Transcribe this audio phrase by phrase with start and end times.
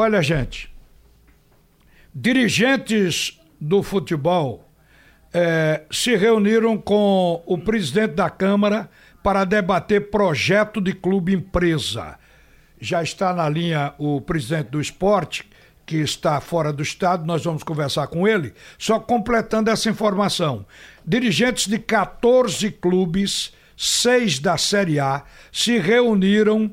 [0.00, 0.72] Olha, gente,
[2.14, 4.64] dirigentes do futebol
[5.34, 8.88] é, se reuniram com o presidente da Câmara
[9.24, 12.16] para debater projeto de clube empresa.
[12.80, 15.50] Já está na linha o presidente do esporte,
[15.84, 18.54] que está fora do estado, nós vamos conversar com ele.
[18.78, 20.64] Só completando essa informação:
[21.04, 26.72] dirigentes de 14 clubes, seis da Série A, se reuniram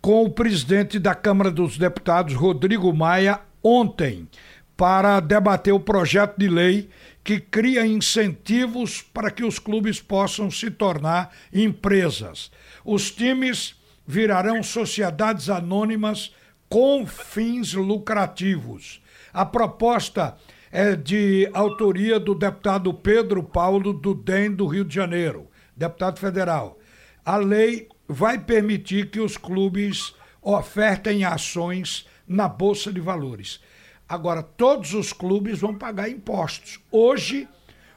[0.00, 4.28] com o presidente da Câmara dos Deputados, Rodrigo Maia, ontem,
[4.76, 6.88] para debater o projeto de lei
[7.22, 12.50] que cria incentivos para que os clubes possam se tornar empresas.
[12.84, 13.74] Os times
[14.06, 16.34] virarão sociedades anônimas
[16.68, 19.02] com fins lucrativos.
[19.32, 20.36] A proposta
[20.72, 26.78] é de autoria do deputado Pedro Paulo do DEM do Rio de Janeiro, deputado federal.
[27.24, 33.60] A lei vai permitir que os clubes ofertem ações na Bolsa de Valores.
[34.08, 36.80] Agora, todos os clubes vão pagar impostos.
[36.90, 37.48] Hoje,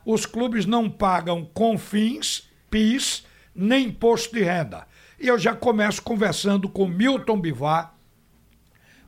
[0.05, 4.87] os clubes não pagam CONFINS, PIS, nem imposto de renda.
[5.19, 7.95] E eu já começo conversando com Milton Bivar,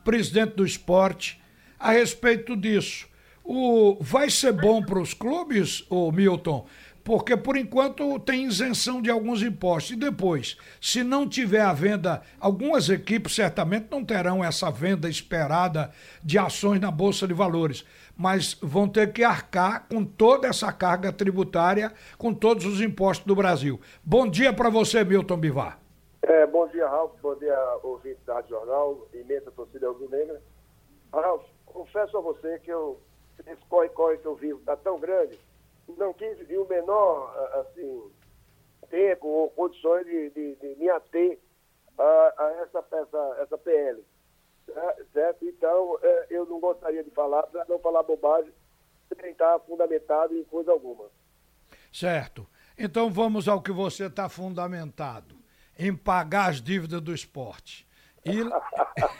[0.02, 1.40] presidente do esporte,
[1.78, 3.06] a respeito disso.
[3.44, 6.66] O, vai ser bom para os clubes, o Milton,
[7.06, 9.92] porque por enquanto tem isenção de alguns impostos.
[9.92, 15.92] E depois, se não tiver a venda, algumas equipes certamente não terão essa venda esperada
[16.20, 21.12] de ações na Bolsa de Valores, mas vão ter que arcar com toda essa carga
[21.12, 23.80] tributária, com todos os impostos do Brasil.
[24.02, 25.78] Bom dia para você, Milton Bivar.
[26.22, 27.12] É, bom dia, Ralf.
[27.22, 30.42] Bom dia, ouvinte da Jornal, imensa torcida rubro-negra.
[31.12, 33.00] Ralf, confesso a você que eu,
[33.46, 35.38] esse corre-corre que eu vivo está tão grande
[35.96, 38.10] não tive o menor assim,
[38.88, 41.38] tempo ou condições de, de, de me ater
[41.98, 44.04] a, a essa, essa, essa PL.
[45.12, 45.46] Certo?
[45.46, 48.52] Então, é, eu não gostaria de falar, para não falar bobagem,
[49.20, 51.04] sem estar fundamentado em coisa alguma.
[51.92, 52.46] Certo.
[52.78, 55.36] Então vamos ao que você está fundamentado,
[55.78, 57.86] em pagar as dívidas do esporte.
[58.24, 58.40] E,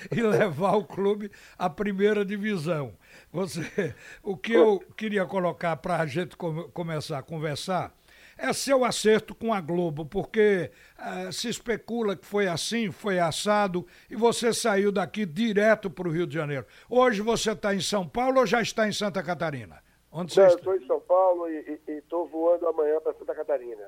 [0.10, 2.94] e levar o clube à primeira divisão.
[3.32, 7.92] Você, o que eu queria colocar para a gente começar a conversar
[8.38, 13.84] é seu acerto com a Globo, porque uh, se especula que foi assim, foi assado,
[14.08, 16.64] e você saiu daqui direto para o Rio de Janeiro.
[16.88, 19.82] Hoje você está em São Paulo ou já está em Santa Catarina?
[20.10, 23.84] Onde Não, eu estou em São Paulo e estou voando amanhã para Santa Catarina.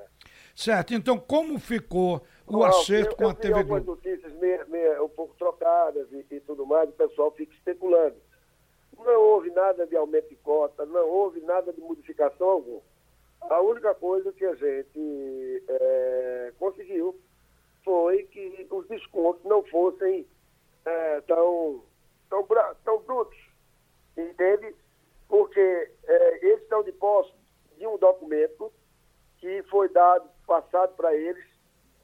[0.61, 3.75] Certo, então como ficou o Não, acerto eu, com eu a TV Globo?
[3.77, 8.15] algumas notícias meio, meio, um pouco trocadas e, e tudo mais, o pessoal fica especulando.
[8.95, 12.81] Não houve nada de aumento de cota, não houve nada de modificação alguma.
[13.41, 17.19] A única coisa que a gente é, conseguiu
[17.83, 20.27] foi que os descontos não fossem
[20.85, 21.83] é, tão,
[22.29, 22.47] tão,
[22.85, 23.39] tão brutos,
[24.15, 24.75] entende?
[25.27, 25.59] Porque
[26.03, 27.33] é, eles estão de posse
[27.79, 28.71] de um documento
[29.41, 31.43] que foi dado, passado para eles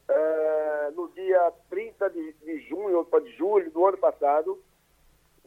[0.09, 4.61] é, no dia 30 de, de junho ou de julho do ano passado,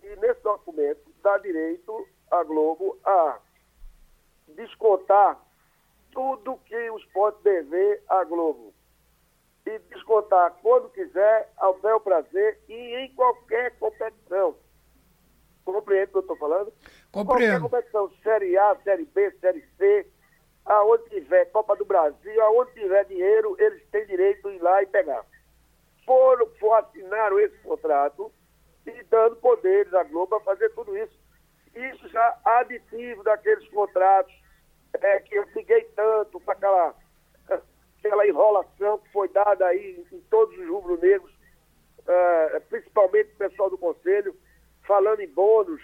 [0.03, 3.39] e nesse documento dá direito à Globo a
[4.49, 5.39] descontar
[6.12, 8.72] tudo que os pode dever à Globo.
[9.67, 14.57] E descontar quando quiser, ao bel prazer e em qualquer competição.
[15.65, 16.72] Compreende o que eu estou falando?
[17.12, 17.69] Compreendo.
[17.69, 20.07] Qualquer competição, Série A, Série B, Série C,
[20.70, 24.86] aonde tiver Copa do Brasil, aonde tiver dinheiro, eles têm direito de ir lá e
[24.86, 25.25] pegar.
[26.06, 28.32] Foram, foram assinaram esse contrato
[28.86, 31.19] e dando poderes à Globo a fazer tudo isso.
[31.75, 34.32] Isso já aditivo daqueles contratos
[34.94, 36.94] é, que eu liguei tanto para aquela,
[37.98, 41.32] aquela enrolação que foi dada aí em todos os rubro-negros,
[42.06, 44.36] é, principalmente o pessoal do Conselho,
[44.86, 45.82] falando em bônus.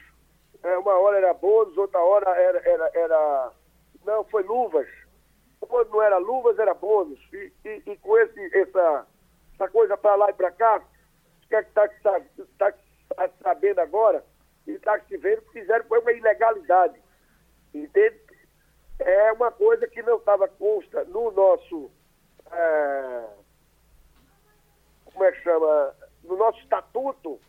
[0.63, 3.53] É, uma hora era bônus, outra hora era, era, era
[4.07, 4.89] não, foi luvas.
[5.61, 7.21] Quando não era luvas, era bônus.
[7.33, 9.07] E, e, e com esse, essa,
[9.55, 12.21] essa coisa para lá e para cá, o que é que está tá,
[12.59, 12.73] tá,
[13.17, 14.25] tá sabendo agora
[14.67, 17.01] e está se vendo que fizeram foi uma ilegalidade.
[17.75, 18.21] Entende?
[18.99, 21.91] É uma coisa que não estava consta no nosso.
[22.51, 23.25] É,
[25.05, 25.95] como é que chama?
[26.23, 27.41] No nosso estatuto,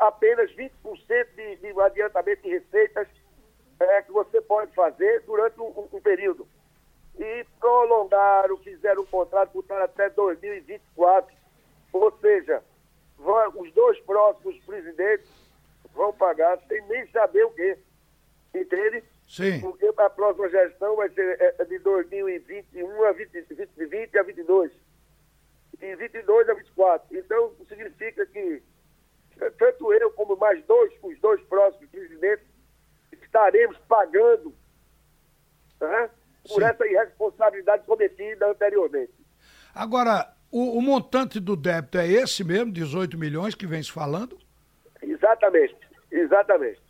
[0.00, 0.70] apenas 20%
[1.36, 3.08] de, de adiantamento de receitas
[3.80, 6.46] é, que você pode fazer durante um, um período.
[7.18, 11.34] E prolongaram, fizeram um contrato, botaram até 2024.
[11.92, 12.62] Ou seja,
[13.18, 15.30] vão, os dois próximos presidentes
[15.94, 17.78] vão pagar sem nem saber o quê.
[18.54, 19.04] Entende?
[19.28, 19.60] Sim.
[19.60, 24.72] Porque a próxima gestão vai ser é, é de 2021 a 20, 2020 a 22.
[25.80, 27.18] E 22 a 24.
[27.18, 28.62] Então, significa que
[29.58, 32.46] tanto eu como mais dois, os dois próximos presidentes,
[33.34, 34.54] estaremos pagando
[35.80, 36.10] né,
[36.46, 36.64] por Sim.
[36.64, 39.12] essa irresponsabilidade cometida anteriormente.
[39.74, 44.38] Agora, o, o, montante do débito é esse mesmo, 18 milhões que vem se falando?
[45.02, 45.76] Exatamente,
[46.12, 46.80] exatamente.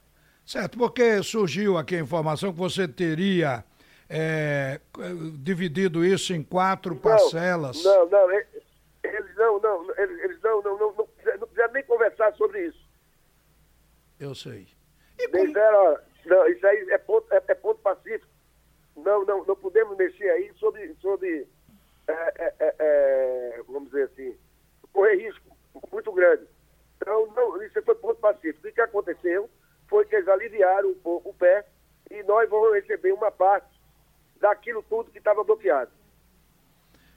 [0.45, 3.65] Certo, porque surgiu aqui a informação que você teria
[4.11, 4.79] é,
[5.41, 7.83] dividido isso em quatro não, parcelas.
[7.83, 11.09] Não, não, eles não, não, eles, eles não, não, não, não,
[11.41, 12.85] não quiseram nem conversar sobre isso.
[14.21, 14.69] Eu sei.
[15.19, 15.47] E como...
[15.47, 18.33] Disseram, não, isso aí é ponto, é, é, ponto pacífico.
[18.97, 21.47] Não, não, não podemos mexer aí sobre, sobre
[22.07, 24.37] é, é, é, é vamos dizer assim,
[24.93, 25.57] correr risco
[25.93, 26.45] muito grande.
[26.97, 28.67] Então, não, isso foi ponto pacífico.
[28.67, 29.51] O que aconteceu
[29.89, 31.67] foi que eles aliviaram um pouco o pé
[32.11, 33.69] e nós vamos receber uma parte
[34.41, 35.91] daquilo tudo que estava bloqueado.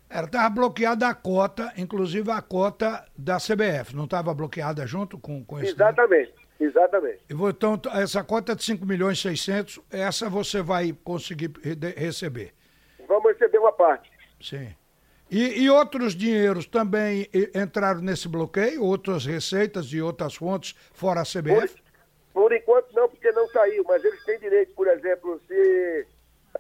[0.10, 5.44] Era, estava bloqueada a cota, inclusive a cota da CBF, não estava bloqueada junto com,
[5.44, 5.74] com esse...
[5.74, 7.20] Exatamente, exatamente.
[7.30, 11.52] Então, essa cota de 5 milhões e 600, essa você vai conseguir
[11.96, 12.54] receber?
[13.08, 14.12] Vamos receber uma parte.
[14.42, 14.76] Sim.
[15.30, 18.84] E, e, outros dinheiros também entraram nesse bloqueio?
[18.84, 21.82] Outras receitas de outras fontes fora a CBF?
[22.32, 26.08] Por, por enquanto não, porque não saiu, mas eles têm direito, por exemplo, se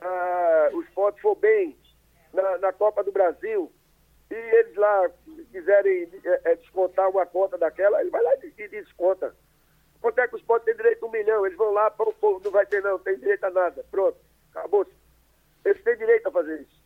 [0.02, 1.78] ah, o esporte for bem
[2.34, 3.72] na, na, Copa do Brasil
[4.30, 5.10] e eles lá
[5.52, 9.34] quiserem é, é, descontar uma conta daquela, ele vai lá e, e desconta.
[10.02, 11.46] Quanto é que o esporte tem direito a um milhão?
[11.46, 13.86] Eles vão lá, pô, pô, não vai ter não, tem direito a nada.
[13.90, 14.18] Pronto,
[14.52, 14.86] acabou.
[15.66, 16.78] Eles têm direito a fazer isso.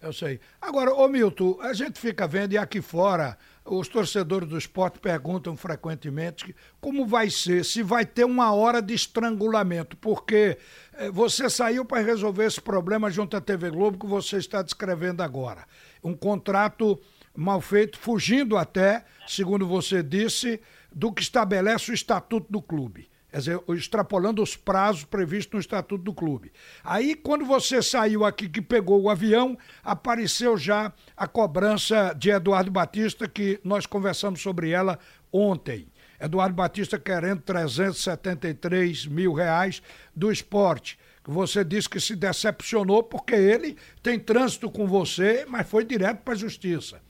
[0.00, 0.38] Eu sei.
[0.60, 5.56] Agora, ô Milton, a gente fica vendo e aqui fora os torcedores do esporte perguntam
[5.56, 10.58] frequentemente como vai ser, se vai ter uma hora de estrangulamento, porque
[10.92, 15.22] eh, você saiu para resolver esse problema junto à TV Globo que você está descrevendo
[15.22, 15.66] agora.
[16.04, 17.00] Um contrato
[17.34, 20.60] mal feito, fugindo até, segundo você disse,
[20.96, 26.02] do que estabelece o estatuto do clube quer dizer, extrapolando os prazos previstos no Estatuto
[26.02, 26.50] do Clube.
[26.82, 32.70] Aí, quando você saiu aqui, que pegou o avião, apareceu já a cobrança de Eduardo
[32.70, 34.98] Batista, que nós conversamos sobre ela
[35.30, 35.86] ontem.
[36.18, 39.82] Eduardo Batista querendo 373 mil reais
[40.14, 40.98] do esporte.
[41.22, 46.32] Você disse que se decepcionou porque ele tem trânsito com você, mas foi direto para
[46.32, 47.02] a justiça.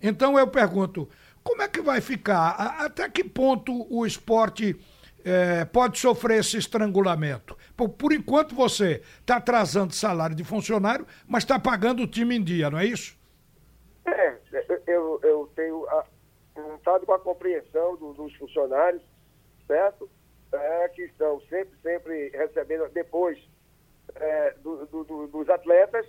[0.00, 1.08] Então eu pergunto,
[1.44, 2.52] como é que vai ficar?
[2.80, 4.74] Até que ponto o esporte
[5.24, 7.56] é, pode sofrer esse estrangulamento.
[7.76, 12.42] Por, por enquanto você está atrasando salário de funcionário, mas está pagando o time em
[12.42, 13.16] dia, não é isso?
[14.06, 14.36] É,
[14.86, 15.86] eu, eu tenho
[16.56, 19.02] montado com a compreensão do, dos funcionários,
[19.66, 20.08] certo?
[20.52, 23.38] É, que estão sempre, sempre recebendo depois
[24.14, 26.06] é, do, do, dos atletas,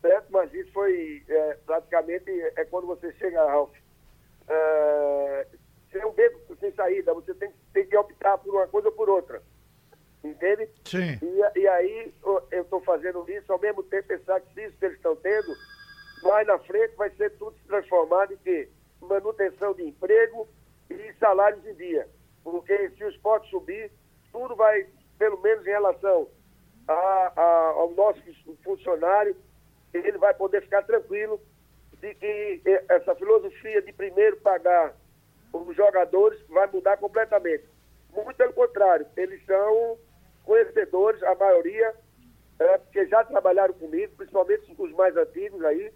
[0.00, 0.26] certo?
[0.30, 3.70] Mas isso foi é, praticamente é quando você chega, Ralf,
[4.48, 5.46] é,
[5.90, 9.08] ser um beco sem saída, você tem, tem que optar por uma coisa ou por
[9.08, 9.42] outra.
[10.22, 10.68] Entende?
[10.84, 11.18] Sim.
[11.22, 12.14] E, e aí
[12.50, 15.54] eu estou fazendo isso, ao mesmo tempo pensar que isso que eles estão tendo,
[16.22, 18.68] mais na frente vai ser tudo transformado em quê?
[19.00, 20.48] Manutenção de emprego
[20.88, 22.08] e salários em dia.
[22.42, 23.92] Porque se o esporte subir,
[24.32, 24.86] tudo vai,
[25.18, 26.28] pelo menos em relação
[26.88, 28.22] a, a, ao nosso
[28.62, 29.36] funcionário,
[29.92, 31.40] ele vai poder ficar tranquilo
[32.04, 34.94] de que essa filosofia de primeiro pagar
[35.54, 37.64] os jogadores vai mudar completamente.
[38.12, 39.98] Muito pelo contrário, eles são
[40.44, 41.94] conhecedores, a maioria,
[42.58, 45.90] é, porque já trabalharam comigo, principalmente os mais antigos aí,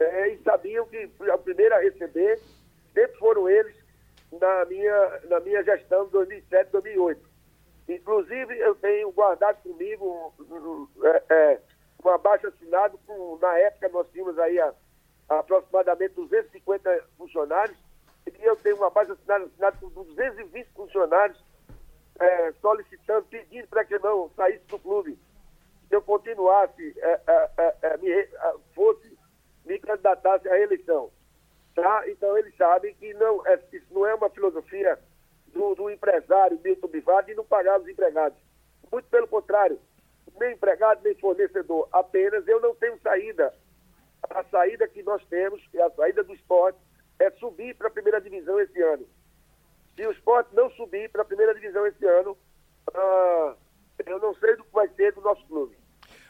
[0.00, 2.40] é, e sabiam que a primeira a receber
[2.92, 3.76] sempre foram eles
[4.32, 7.28] na minha, na minha gestão de 2007, 2008.
[7.88, 10.34] Inclusive, eu tenho guardado comigo
[11.04, 11.60] é, é,
[12.04, 14.74] um assinado, com, na época nós tínhamos aí a
[15.28, 17.76] aproximadamente 250 funcionários,
[18.26, 21.42] e eu tenho uma base assinada, assinada com 220 funcionários
[22.18, 25.18] é, solicitando, pedindo para que não saísse do clube.
[25.88, 28.28] Se eu continuasse, é, é, é, é me,
[28.74, 29.18] fosse,
[29.64, 31.10] me candidatasse à eleição.
[31.74, 32.04] Tá?
[32.08, 33.42] Então eles sabem que não,
[33.72, 34.98] isso não é uma filosofia
[35.46, 38.38] do, do empresário Milton Bivar de não pagar os empregados.
[38.90, 39.78] Muito pelo contrário,
[40.38, 41.88] nem empregado, nem fornecedor.
[41.92, 43.54] Apenas eu não tenho saída.
[44.30, 46.78] A saída que nós temos, a saída do esporte,
[47.18, 49.06] é subir para a primeira divisão esse ano.
[49.96, 52.36] Se o esporte não subir para a primeira divisão esse ano,
[52.90, 53.56] uh,
[54.06, 55.76] eu não sei do que vai ser do nosso clube.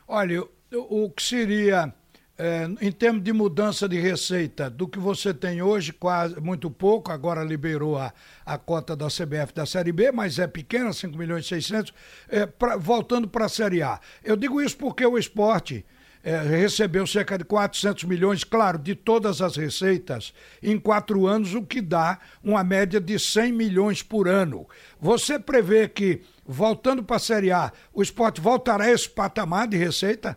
[0.07, 1.93] Olha, o, o que seria,
[2.39, 7.13] é, em termos de mudança de receita, do que você tem hoje, quase muito pouco,
[7.13, 8.13] agora liberou a,
[8.47, 11.93] a cota da CBF da Série B, mas é pequena, 5 milhões e 600,
[12.29, 14.01] é, pra, voltando para a Série A.
[14.25, 15.85] Eu digo isso porque o esporte
[16.23, 21.65] é, recebeu cerca de 400 milhões, claro, de todas as receitas, em quatro anos, o
[21.65, 24.67] que dá uma média de 100 milhões por ano.
[25.01, 29.77] Você prevê que, voltando para a Série A, o esporte voltará a esse patamar de
[29.77, 30.37] receita?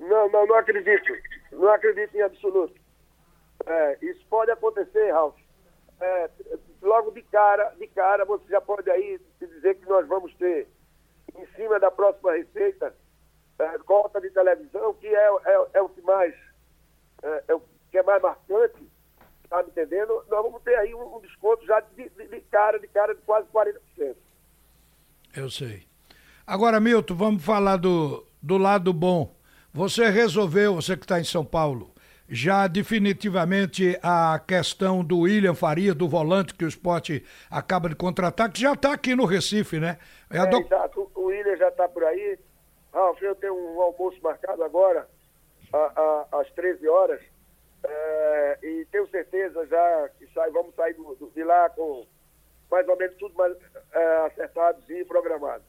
[0.00, 1.12] Não, não, não acredito.
[1.52, 2.74] Não acredito em absoluto.
[3.66, 5.34] É, isso pode acontecer, Ralf.
[6.00, 6.30] É,
[6.82, 10.68] logo de cara, de cara, você já pode aí dizer que nós vamos ter,
[11.34, 12.94] em cima da próxima receita,
[13.58, 16.34] é, cota de televisão, que é, é, é o que mais
[17.22, 18.88] é, é, o que é mais marcante,
[19.48, 20.24] tá me entendendo?
[20.28, 23.20] Nós vamos ter aí um, um desconto já de, de, de, cara, de cara de
[23.22, 24.16] quase 40%.
[25.36, 25.84] Eu sei.
[26.46, 29.34] Agora, Milton, vamos falar do, do lado bom.
[29.72, 31.92] Você resolveu, você que está em São Paulo,
[32.28, 38.50] já definitivamente a questão do William Faria, do volante que o esporte acaba de contratar,
[38.50, 39.98] que já está aqui no Recife, né?
[40.30, 40.58] É, é do...
[40.58, 41.10] exato.
[41.14, 42.38] O William já está por aí.
[42.96, 45.06] Ralf, eu tenho um almoço marcado agora,
[45.70, 45.76] a,
[46.32, 47.20] a, às 13 horas,
[47.84, 52.06] é, e tenho certeza já que sai, vamos sair do, do, de lá com
[52.70, 53.54] mais ou menos tudo mais,
[53.92, 55.62] é, acertado e programado.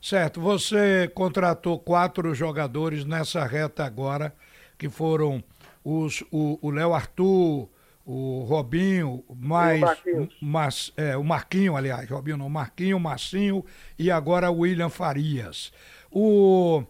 [0.00, 4.34] Certo, você contratou quatro jogadores nessa reta agora,
[4.76, 5.42] que foram
[5.82, 7.68] os, o Léo Arthur,
[8.04, 9.80] o Robinho, mais.
[9.80, 13.64] O, mas, é, o Marquinho, aliás, Robinho não, Marquinho, Marcinho
[13.98, 15.72] e agora o William Farias.
[16.14, 16.84] O,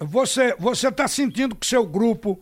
[0.00, 2.40] você você está sentindo que seu grupo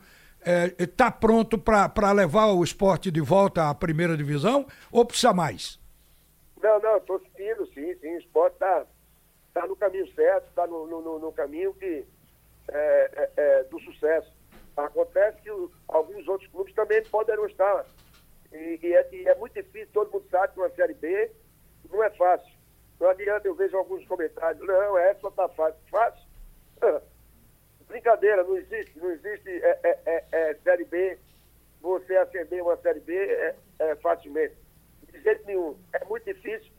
[0.78, 5.80] está é, pronto para levar o esporte de volta à primeira divisão ou precisa mais?
[6.62, 8.16] Não, não, estou sentindo, sim, sim.
[8.16, 8.87] O esporte está
[9.54, 12.04] tá no caminho certo, está no, no, no, caminho que,
[12.68, 14.33] é, é, é do sucesso.
[14.76, 15.50] Acontece que
[15.88, 17.85] alguns outros clubes também poderão estar.
[18.52, 21.30] E, e, é, e, é, muito difícil, todo mundo sabe que uma Série B
[21.90, 22.48] não é fácil.
[23.00, 25.81] Não adianta, eu vejo alguns comentários, não, essa tá fácil.
[25.90, 26.23] Fácil?
[27.88, 31.19] Brincadeira, não existe, não existe é, é, é, é Série B,
[31.81, 33.14] você acender uma Série B
[33.78, 34.55] é, facilmente.
[35.11, 35.76] De jeito nenhum.
[35.93, 36.71] É muito difícil.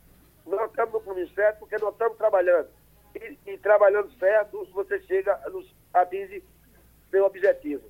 [0.46, 2.68] Nós estamos no caminho certo porque nós estamos trabalhando.
[3.16, 6.44] E, e trabalhando certo, você chega, nos atinge
[7.10, 7.84] seu objetivo.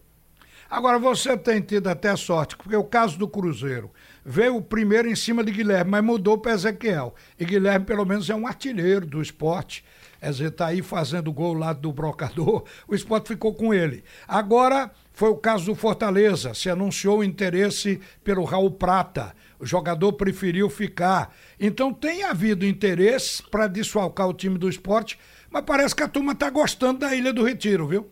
[0.69, 3.91] Agora, você tem tido até sorte, porque o caso do Cruzeiro
[4.25, 7.13] veio o primeiro em cima de Guilherme, mas mudou para Ezequiel.
[7.39, 9.83] E Guilherme, pelo menos, é um artilheiro do esporte.
[10.19, 14.03] Quer dizer, está aí fazendo gol lá do brocador, o esporte ficou com ele.
[14.27, 19.33] Agora, foi o caso do Fortaleza, se anunciou interesse pelo Raul Prata.
[19.57, 21.35] O jogador preferiu ficar.
[21.59, 26.33] Então tem havido interesse para desfalcar o time do esporte, mas parece que a turma
[26.33, 28.09] está gostando da Ilha do Retiro, viu?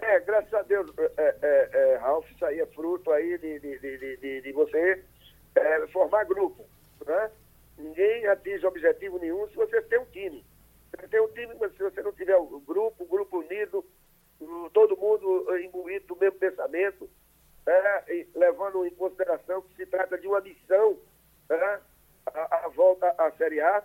[0.00, 3.78] É, graças a Deus, é, é, é, Ralf, isso aí é fruto aí de, de,
[3.78, 5.04] de, de, de você
[5.62, 6.64] é, formar grupo,
[7.06, 7.30] né?
[7.78, 10.44] Ninguém atinge objetivo nenhum se você tem um time.
[10.90, 13.84] Você tem um time, mas se você não tiver um grupo, um grupo unido,
[14.72, 17.08] todo mundo imbuído do mesmo pensamento,
[17.66, 20.98] é, levando em consideração que se trata de uma missão,
[21.48, 21.80] né?
[22.26, 23.82] a, a, volta à Série A,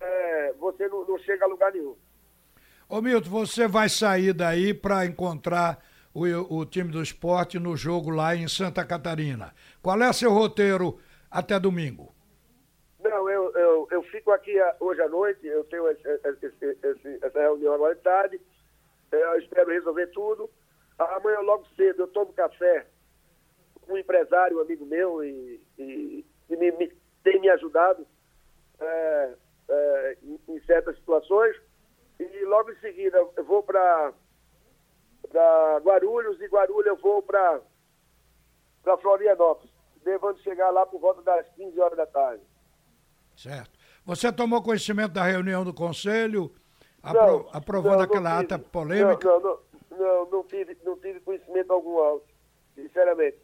[0.00, 1.96] é, você não, não chega a lugar nenhum.
[2.88, 5.82] Ô Milton, você vai sair daí para encontrar
[6.14, 9.52] o, o time do esporte no jogo lá em Santa Catarina.
[9.82, 12.14] Qual é seu roteiro até domingo?
[13.02, 17.40] Não, eu, eu, eu fico aqui hoje à noite, eu tenho esse, esse, esse, essa
[17.40, 18.40] reunião agora de tarde,
[19.10, 20.48] eu espero resolver tudo.
[20.98, 22.86] Amanhã logo cedo eu tomo café
[23.82, 26.92] com um empresário, um amigo meu, e, e, e me, me,
[27.22, 28.06] tem me ajudado
[28.80, 29.34] é,
[29.68, 31.56] é, em, em certas situações.
[32.18, 34.12] E logo em seguida eu vou para
[35.80, 37.60] Guarulhos e Guarulhos eu vou para
[39.00, 39.72] Florianópolis,
[40.04, 42.42] devendo chegar lá por volta das 15 horas da tarde.
[43.36, 43.78] Certo.
[44.04, 46.54] Você tomou conhecimento da reunião do Conselho,
[47.02, 49.26] apro não, aprovando não, aquela ata polêmica?
[49.26, 49.58] Não, não,
[49.98, 52.20] não, não, tive, não tive conhecimento algum,
[52.74, 53.38] sinceramente.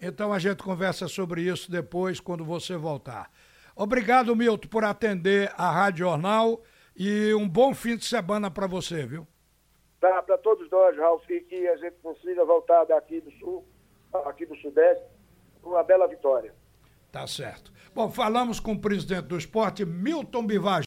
[0.00, 3.30] Então a gente conversa sobre isso depois, quando você voltar.
[3.76, 6.62] Obrigado, Milton, por atender a Rádio Jornal
[6.96, 9.26] e um bom fim de semana para você, viu?
[10.02, 13.64] Para todos nós, Ralf, que a gente consiga voltar daqui do sul,
[14.26, 15.04] aqui do sudeste,
[15.62, 16.52] com uma bela vitória.
[17.12, 17.72] Tá certo.
[17.94, 20.80] Bom, falamos com o presidente do esporte, Milton Bivage.